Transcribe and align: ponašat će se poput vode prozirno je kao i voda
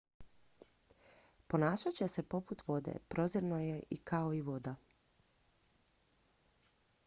ponašat 1.47 1.93
će 1.99 2.07
se 2.07 2.23
poput 2.23 2.63
vode 2.67 2.95
prozirno 3.09 3.59
je 3.59 3.83
kao 4.03 4.33
i 4.33 4.41
voda 4.41 4.75